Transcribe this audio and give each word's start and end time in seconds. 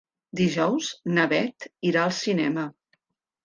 Dijous 0.39 0.87
na 1.19 1.27
Bet 1.35 1.69
irà 1.93 2.09
al 2.09 2.19
cinema. 2.23 2.69